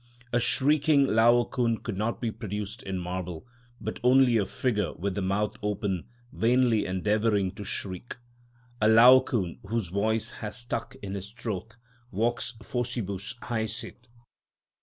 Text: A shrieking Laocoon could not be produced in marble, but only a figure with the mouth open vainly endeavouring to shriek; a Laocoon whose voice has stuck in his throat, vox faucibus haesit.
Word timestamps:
A 0.33 0.39
shrieking 0.39 1.05
Laocoon 1.05 1.77
could 1.83 1.95
not 1.95 2.19
be 2.19 2.31
produced 2.31 2.81
in 2.81 2.97
marble, 2.97 3.45
but 3.79 3.99
only 4.03 4.35
a 4.37 4.47
figure 4.47 4.93
with 4.93 5.13
the 5.13 5.21
mouth 5.21 5.57
open 5.61 6.05
vainly 6.33 6.87
endeavouring 6.87 7.51
to 7.51 7.63
shriek; 7.63 8.17
a 8.81 8.87
Laocoon 8.87 9.59
whose 9.67 9.89
voice 9.89 10.31
has 10.31 10.57
stuck 10.57 10.95
in 11.03 11.13
his 11.13 11.31
throat, 11.31 11.75
vox 12.11 12.55
faucibus 12.63 13.35
haesit. 13.43 14.07